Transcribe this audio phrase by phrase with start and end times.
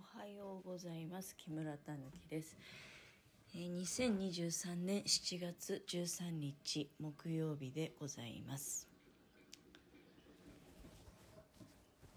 [0.00, 1.36] おはようございます。
[1.36, 2.56] 木村たぬきです、
[3.54, 8.88] えー2023年7月13日木曜日でございます。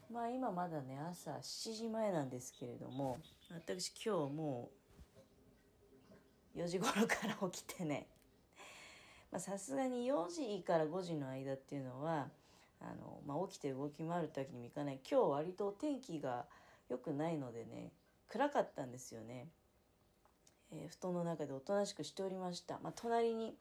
[0.10, 3.18] まあ今まだね朝7時前なんですけれども
[3.52, 4.70] 私今日も
[6.56, 8.08] う4時頃から起きてね
[9.30, 12.30] まあさすがに4時から5時の間っていうのは
[12.80, 15.02] あの、まあ、起きて動き回るわけにもいかない。
[15.10, 16.46] 今日割と天気が
[16.94, 17.92] 良くないのでね
[18.30, 19.48] 暗かったんですよね、
[20.72, 23.56] えー布団の中でおとなしくしておりました、まあ、隣に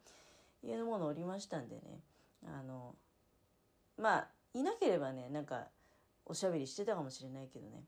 [0.62, 2.00] 家のものおりましたんでね。
[2.46, 2.94] あの
[3.98, 5.66] まあいなければねなんか
[6.24, 7.84] おしゃべりしてたかもしれないけどね、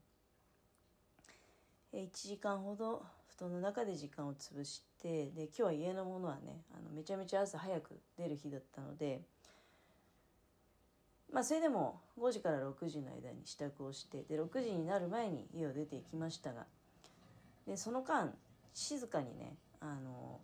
[1.92, 9.22] え1時間ほど布団の中で時間を潰してで今日は家のものはねあのめちゃめちゃ朝早く出る日だったので
[11.34, 16.64] まあそれでも5時から6時の間に支度をしてで6時になる前に家を出ていきましたが
[17.66, 18.32] でその間
[18.72, 20.38] 静かにねあの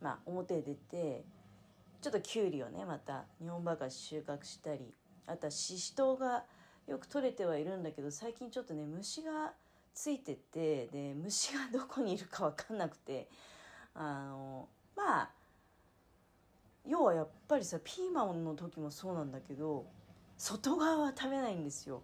[0.00, 1.24] まあ表へ出て
[2.00, 4.94] ちょっときゅうりをねまた日本バカ収穫したり
[5.26, 6.44] あとはししとうが
[6.88, 9.52] よく取れてはいるんだけど最近ちょっとね虫が
[9.92, 13.28] ついててで虫がどこにいるか分かんなくて
[13.94, 15.30] あのまあ
[16.88, 19.84] 要はやっぱりさピーマンの時もそうなんだけど
[20.38, 22.02] 外側は食べないんですよ。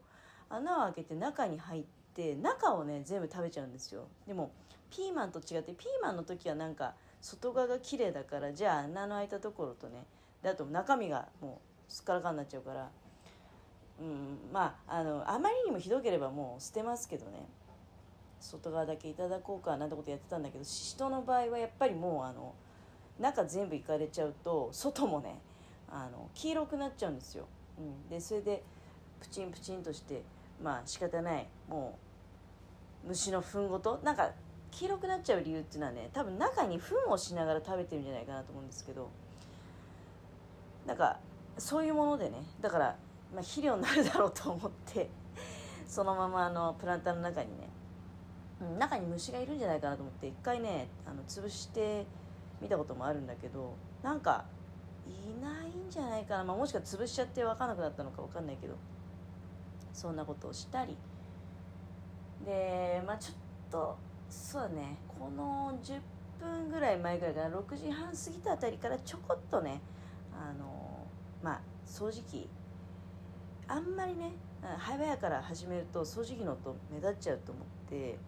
[0.49, 4.07] 穴を開けて中に入って中をね全部食べちゃうんですよ。
[4.27, 4.51] でも
[4.91, 10.05] ピーマンと違ってピーマンの時はなんか外側が綺麗だからじゃあ穴の開いたところとね
[10.43, 12.91] であと中身がもうすっからかんになっちゃうから
[14.01, 17.47] うんまああのあまりにもひどければもう捨てますけどね。
[18.43, 22.53] 外側だけいただこうかなんてことやってたんだけどししとの場合はやっぱりもうあの
[23.23, 25.41] 中全部いかれちゃうと外もね
[25.89, 27.47] あの黄色くなっちゃうんですよ、
[27.79, 28.63] うん、でそれで
[29.21, 30.23] プチンプチンとして
[30.63, 31.47] まあ仕方ない。
[31.69, 31.99] も
[33.05, 34.01] う虫の糞ごと。
[34.05, 34.31] なんか
[34.71, 39.09] 黄色くなっちゃう理由っていうのはね多分中に糞をしながら食べてるんじゃないかなと思うんですけど。
[40.87, 41.19] なんか
[41.59, 42.43] そういうものでね。
[42.61, 42.97] だから、
[43.33, 45.09] まあ、肥料になるだろうと思って
[45.87, 47.69] そのままあのプランターの中にね
[48.79, 52.07] 中に虫がいるんじゃないかなと思って一回ねあの潰して
[52.63, 54.45] 見たこともあるんだけどなんか
[55.07, 58.75] いないんじゃないかな、まあ、もしくは潰しちゃって分かんなくなったのか分かんないけど
[59.93, 60.97] そんなことをしたり。
[62.47, 63.37] でまあちょっ
[63.71, 63.97] と
[64.31, 64.97] そうだね。
[65.07, 66.01] この10
[66.41, 69.81] 分ぐらい前ぐらいから6時半過ぎたあたりからちょこっとね
[70.33, 71.07] あの
[71.43, 72.49] まあ掃除機
[73.69, 78.19] あんまりね早々から始めると掃除機の音目立っちゃうと思って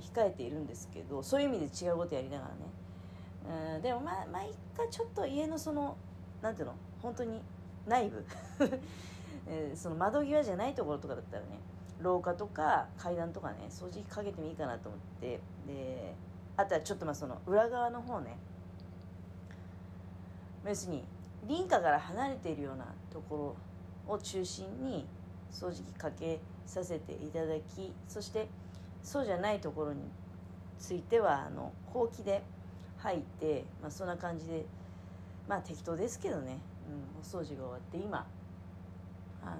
[0.00, 2.60] 控えているんですけどそういう意味で違うことやりながらね
[3.74, 5.96] うんでもまあまあ一回ちょっと家のその
[6.42, 7.40] なんていうの本当に
[7.86, 8.24] 内部、
[9.48, 11.58] え ーその窓際じゃないところとかだったらね
[12.00, 16.14] 廊下とか階段とかね掃除機かけてもいいかなと思ってで
[16.56, 18.36] あとはちょっとまあその裏側の方ね
[20.64, 21.04] 別に
[21.46, 23.54] 林家から離れているようなとこ
[24.08, 25.06] ろを中心に
[25.50, 28.48] 掃除機かけさせていただきそして
[29.02, 30.02] そうじゃないところに
[30.78, 32.42] ついてはあのほうきで
[33.06, 34.66] 吐いて、まあ、そんな感じで
[35.48, 36.58] まあ適当ですけどね、
[36.90, 38.26] うん、お掃除が終わって今。
[39.42, 39.56] あ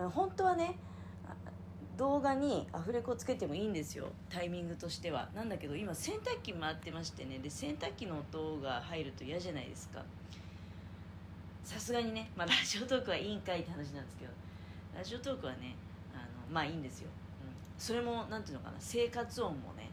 [0.00, 0.78] の本当はね
[1.98, 4.08] 動画にアフレコつけてもいいんですよ。
[4.30, 5.28] タイミングとしては。
[5.34, 7.38] なんだけど今洗濯機回ってましてね。
[7.38, 10.02] で洗濯機の音が入ると嫌じゃないですか。
[11.64, 14.32] さすがにね、まあ、ラジオトークはいいんかいって話なんですけど。
[14.96, 15.76] ラジオトークはね
[16.14, 17.08] あのまあいいんですよ、
[17.42, 18.76] うん、それもなんていうのかな。
[18.78, 19.90] 生活音もね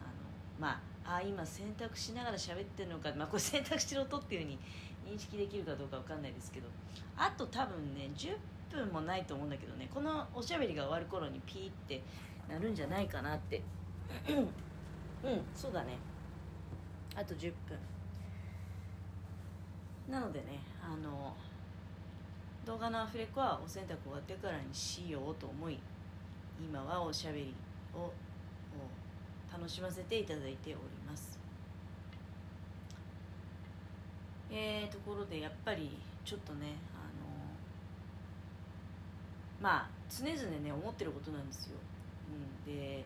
[0.00, 0.10] あの
[0.58, 4.58] まああ今洗濯しながら喋ってるのか、まあ、これ洗濯してる音っていうふうに
[5.06, 6.68] 認識できるかどうかわかんないですけど
[7.16, 8.36] あと多分ね10
[8.70, 12.02] 分もないと思うんだけどねこのおしゃべりが終わる頃にピーって
[12.48, 13.62] なるんじゃないかなって。
[15.22, 15.98] うんそうだね。
[17.14, 17.78] あと10分。
[20.10, 21.34] なのでねあの
[22.66, 25.78] 動画のアフレコはお洗濯終わってからにしようと思い
[26.60, 27.54] 今はおしゃべり
[27.94, 28.12] を
[29.52, 31.38] 楽しませていただいております。
[34.50, 37.30] えー、ところでやっぱりちょっとねあの
[39.60, 41.76] まあ常々ね思ってることなんですよ、
[42.66, 43.04] うん、で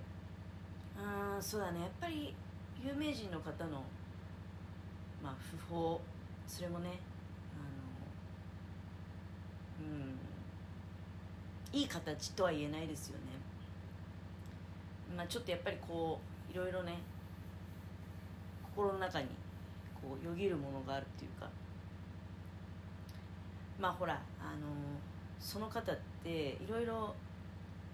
[0.97, 2.35] あーそうだねやっぱり
[2.83, 3.83] 有名人の方の
[5.23, 6.01] まあ訃報
[6.47, 6.99] それもね
[7.53, 7.63] あ
[9.83, 13.25] のうんいい形とは言えないですよね。
[15.17, 17.01] まあちょっとやっぱりこういろいろね
[18.63, 19.27] 心の中に
[19.93, 21.51] こうよぎるものがあるっていうか。
[23.81, 24.69] まあほらあの
[25.41, 27.13] その方っていろいろ、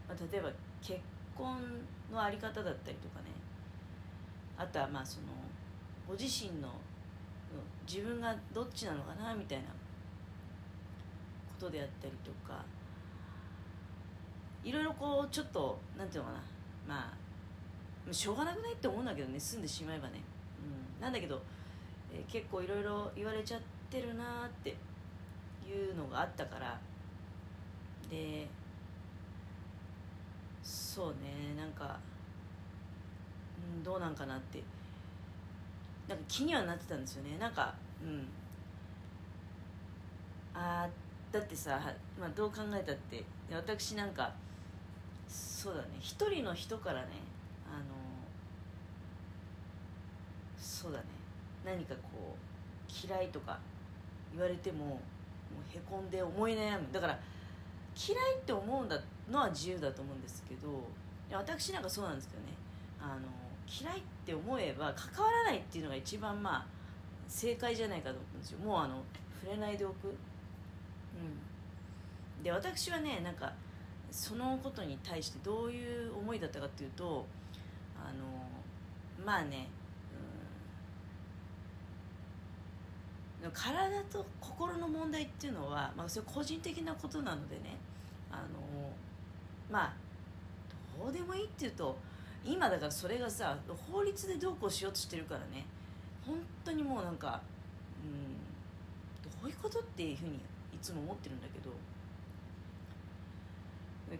[0.06, 0.50] まあ、例えば
[0.82, 1.00] 結
[1.34, 1.56] 婚
[2.12, 3.30] の在り方だったりとかね。
[4.58, 5.28] あとはまあその
[6.06, 6.68] ご自身の
[7.88, 9.64] 自分がどっちなのかなみたいな。
[11.60, 12.62] ことであったりとか。
[14.62, 16.42] いろいろこうちょっとなんていうのかな。
[16.86, 17.29] まあ
[18.10, 20.20] しょうがなくないって思うんだけどね住んでしまえばね、
[20.98, 21.40] うん、なんだけど、
[22.12, 23.60] えー、結構いろいろ言われちゃっ
[23.90, 26.78] てるなっていうのがあったから。
[28.10, 28.48] で
[30.62, 31.98] そうねなんか、
[33.76, 34.62] うん、どうなんかなって。
[36.08, 37.38] なんか気にはなってたんですよね。
[37.38, 38.26] なんかうん。
[40.52, 40.88] あ
[41.30, 41.80] だってさ、
[42.18, 43.24] まあ、どう考えたって。
[43.52, 44.32] 私なんか
[45.28, 45.88] そうだね。
[46.00, 47.08] 一人の人からね
[47.66, 47.84] あの
[50.80, 51.04] そうだね。
[51.64, 53.58] 何かこう嫌いとか
[54.32, 54.96] 言われてももう
[55.76, 57.20] へこんで思い悩むだから
[57.94, 58.98] 嫌いって思うんだ
[59.30, 60.88] のは自由だと思うんですけど
[61.36, 62.48] 私なんかそうなんですけどね。
[63.00, 63.28] あの
[63.68, 66.66] 嫌いって思えば関わらないっていうのが一番まあ
[67.28, 68.58] 正解じゃないかと思うんですよ。
[68.60, 69.02] もうあの
[69.40, 70.08] 触れないでおく。
[70.08, 70.14] うん。
[72.42, 73.52] で私はねなんか
[74.10, 77.26] そのことに対してどういう思いだったかっていうと
[77.96, 78.24] あの
[79.24, 79.68] まあね、
[80.12, 80.18] うん、
[83.48, 87.78] 体と心の問題っていうのは、まあ、それ個人的なことなのでね
[88.30, 88.90] あの
[89.70, 89.92] まあ
[90.98, 91.96] どうでもいいっていうと
[92.44, 93.56] 今だからそれがさ
[93.90, 95.64] 法律でどうこうしようとしてるからね
[96.26, 97.40] 本当にもうなんか、
[98.04, 100.38] うん、どういうことっていうふうにい
[100.82, 101.70] つも思ってるんだけど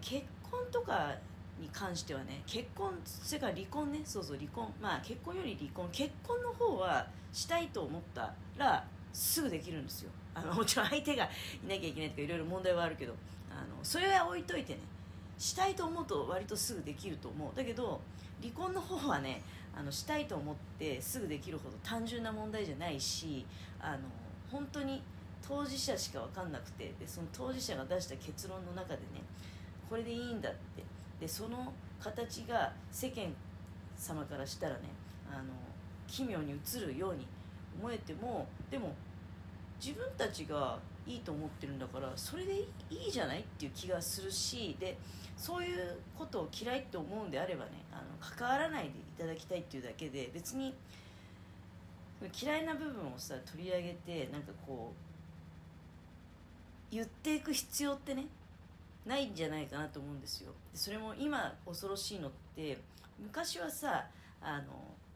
[0.00, 1.14] 結婚とか
[1.60, 10.10] に関してはね結婚それから離婚ねそうそう離婚まあ結婚より離婚結婚の方はしたいと思ったらすぐできるんですよ。
[10.34, 13.14] あのもちろん相手がいなきゃいけないとかいろいろ問題はあるけど
[13.50, 14.80] あのそれは置いといてね
[15.38, 17.56] したいと思うと割とすぐできると思う。
[17.56, 18.00] だけど
[18.40, 19.42] 離婚の方はね
[19.74, 23.44] あのしたいと思ってすぐできるほど単純な問題じゃないし
[23.80, 23.98] あの
[24.50, 25.02] 本当に
[25.46, 29.22] 当事者しか分かんなくてでその当事者が出した結論の中でね
[29.88, 30.84] これでいいんだって。
[31.20, 33.26] でその形が世間
[33.96, 34.80] 様からしたらね
[35.30, 35.52] あの
[36.08, 37.26] 奇妙に映るように
[37.78, 38.94] 思えてもでも
[39.84, 44.96] 自分たちがいいと思ってるんだからそれでいいじゃないっていう気がするしで
[45.36, 50.74] そういうことを嫌いって思うんであればねあの関わらないでいただきたいっていうだけで別に
[52.40, 58.26] 嫌いな部分をさ取り上げてなんかこう言っていく必要ってね
[59.06, 60.52] ないんじゃないかなと思うんですよ。
[60.74, 62.78] それも今恐ろしいのって
[63.18, 64.04] 昔はさ
[64.42, 64.64] あの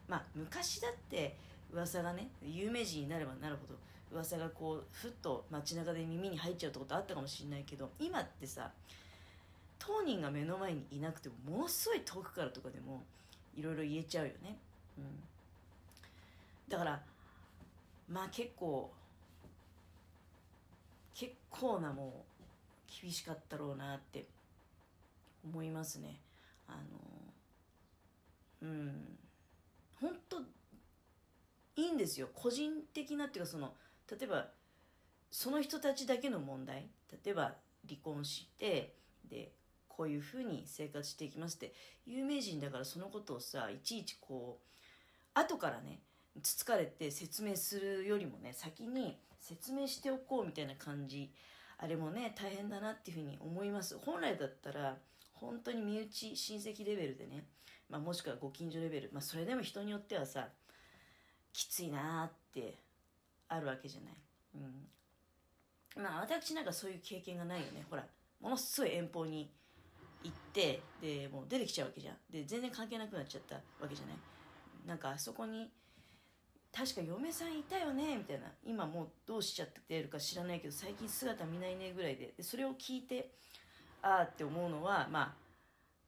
[0.08, 1.36] まあ昔だって
[1.74, 3.78] 噂がね有名人になればなるほど
[4.12, 8.70] 噂がこうふっと街中で耳に入っちゃうってことあったかもしれないけど今ってさ
[9.78, 13.02] 当人が目の前にいなくてもものすごい遠くからとかでも
[13.56, 14.56] いろいろ言えちゃうよね、
[14.96, 15.04] うん、
[16.68, 17.02] だから
[18.08, 18.90] まあ結構
[21.14, 24.26] 結構なもう厳しかったろうなって
[25.44, 26.16] 思いますね。
[26.66, 26.72] あ
[28.62, 29.13] のうん。
[31.94, 32.28] んですよ。
[32.34, 33.74] 個人的なっていうかその
[34.10, 34.48] 例えば
[35.30, 36.88] その人たちだけの問題。
[37.24, 37.54] 例えば
[37.88, 38.94] 離婚して
[39.28, 39.52] で
[39.88, 41.72] こういうふうに生活していきますって
[42.06, 46.00] 有名人だからそのことをさいちいちこう後からね
[46.42, 51.30] つつかれて説明するよりもね先に説明しておこうみたいな感じ。
[51.76, 53.98] あれもね大変だなっていうふうに思います。
[53.98, 54.96] 本来だったら
[55.34, 57.44] 本当に身内親戚レベルでね、
[57.90, 60.48] まあ、もしくはご近所レベル、まあ、それでも人によってはさ
[61.54, 62.74] きついなって
[63.48, 64.14] あるわけじゃない。
[65.96, 66.02] うん。
[66.02, 67.86] まあ私なんかそういう経験がないよね。
[67.88, 68.04] ほら、
[68.40, 69.48] ものすごい遠方に
[70.24, 72.16] 行って、で、もう出てきちゃうわけじゃん。
[72.28, 74.16] で、全然関係なくなっちゃったわけじゃない。
[74.84, 75.70] なんかあそこに、
[76.72, 78.46] 確か嫁さんいたよねみたいな。
[78.64, 82.34] 今もうどうしちゃってるか知らないけど、最近姿見ないねぐらいで。
[82.36, 83.30] で、それを聞いて、
[84.02, 85.34] ああって思うのは、まあ、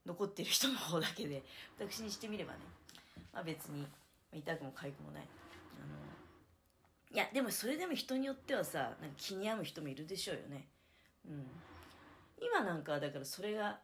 [0.05, 1.45] 残ってる人の方だけで、
[1.79, 2.59] 私にしてみればね、
[3.33, 3.87] まあ別に、
[4.39, 5.23] 痛くも痒くもない。
[5.23, 5.97] あの。
[7.13, 10.69] いやでもそれでも人によってはさなんか気に病む人もいるでしょうよね。
[11.29, 11.47] うん。
[12.41, 13.79] 今なんかだからそれが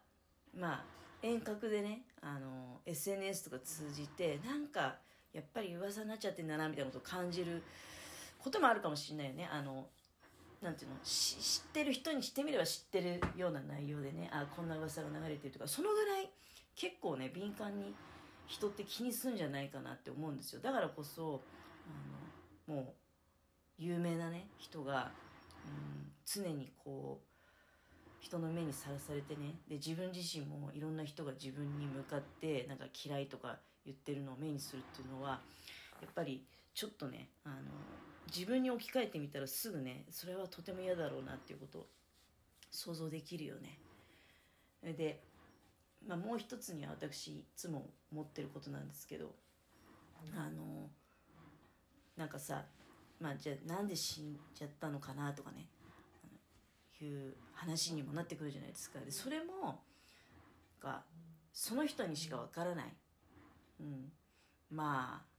[0.57, 0.83] まあ
[1.21, 4.95] 遠隔でねあの SNS とか通じてなんか
[5.33, 7.63] やっぱり噂になっちゃってんだなみたいなことを感じる
[8.37, 9.49] こともあるかもしれないよね。
[9.51, 9.87] あの
[10.61, 16.29] なんていうの知ってる人にしてみれば知ってるような内容でねあこんな噂が流れてるとかそのぐらい
[16.75, 17.93] 結構ね敏感に
[18.47, 21.41] 人って気にするんじゃないかなって思うんですよだからこそ
[22.67, 22.85] あのもう
[23.77, 25.11] 有名なね人が、
[25.65, 27.25] うん、常にこう
[28.19, 35.41] 人の目にさらされてねで自分自身もいろんな人が自分に向かってなんか嫌いとか言ってるのを目にするっていうのは
[36.01, 37.55] やっぱりちょっとねあの
[38.33, 41.85] 自分に置き換えてみたらすぐねそれはとても嫌だろうなっていうことを
[42.71, 43.77] 想像できるよね。
[44.91, 45.21] で、
[46.07, 49.33] まあ、もう一つには私いつも思ってることなんですけど
[50.35, 50.89] あの
[52.17, 52.65] なんかさ
[53.19, 55.67] まあじゃあなんで死んじゃったのかなとかね
[57.03, 58.99] いう話にもなってくるじゃないですか。
[58.99, 59.81] でそれも
[60.81, 61.03] が
[61.51, 62.85] その人にしかわからない、
[63.81, 64.11] うん、
[64.71, 65.33] まあ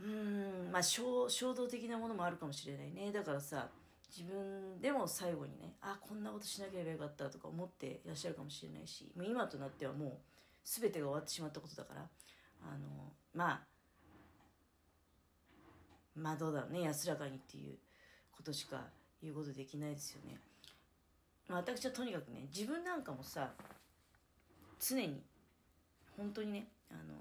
[0.00, 3.12] うんまあ衝衝動的なものもあるかもしれないね。
[3.12, 3.68] だからさ
[4.10, 10.12] 自分でも最後にねあこんなことしなければよかったとか思っていらっしゃるかもしれないしもう今となってはもう
[10.64, 12.00] 全てが終わってしまったことだから
[12.62, 13.60] あのまあ
[16.16, 17.76] まあどうだろうね安らかにっていう
[18.32, 18.86] ことしか
[19.22, 20.38] 言うことできないですよね。
[21.48, 23.52] まあ、私はとにかくね自分なんかもさ
[24.80, 25.22] 常に
[26.16, 27.14] 本当にねあの、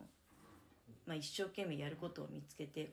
[1.06, 2.92] まあ、一生懸命やることを見つけて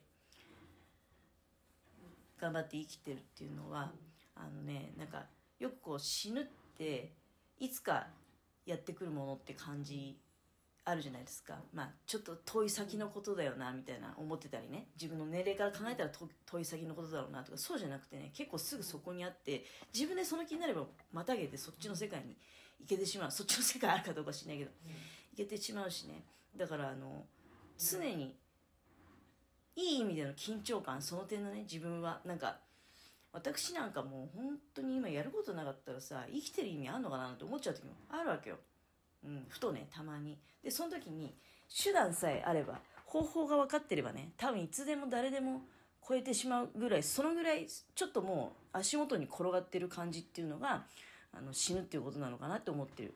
[2.44, 3.90] 頑張って生きてるっていうのは
[4.36, 5.24] あのねなんか
[5.58, 6.44] よくこう死ぬっ
[6.76, 7.12] て
[7.58, 8.08] いつか
[8.66, 10.18] やってくるものって感じ
[10.84, 11.54] あるじゃないですか。
[11.72, 14.88] まあちょっと遠い先のことだよなみたいな思ってたりね。
[15.00, 16.10] 自分の年齢から考えたら
[16.44, 22.36] 遠い先のことだろうなとかそうじゃなくてね結構すぐそこにあって自分でその気になればまたげてそっちの世界に
[22.78, 23.30] 行けてしまう。
[23.30, 24.70] そっちの世界あるかどうか知らないけど
[25.34, 26.26] 行けてしまうしね。
[26.54, 27.24] だからあの
[27.78, 28.36] 常に
[29.76, 32.58] いい意味での緊張感その点のね自分はなんか
[33.32, 38.56] 私なんかもう本当に今やることなかったらさ生きてる意味あんのかなって思っちゃう時もあるわけよ。
[39.24, 40.38] うん、ふとねたまに。
[40.62, 41.34] でその時に
[41.82, 45.62] 手段さえあれば方法が分かってればね多分いつでも誰でも
[46.06, 50.84] 超えてしまうぐらいそのぐらいちょっともう足元に転がってる感じっていうのが
[51.32, 53.14] あの死ぬっていうことなのかなって思ってる、